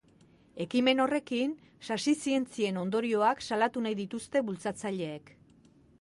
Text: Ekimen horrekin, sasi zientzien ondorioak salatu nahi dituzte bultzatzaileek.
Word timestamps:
Ekimen 0.63 1.01
horrekin, 1.03 1.51
sasi 1.89 2.15
zientzien 2.25 2.81
ondorioak 2.85 3.47
salatu 3.51 3.87
nahi 3.87 3.99
dituzte 4.03 4.43
bultzatzaileek. 4.49 5.33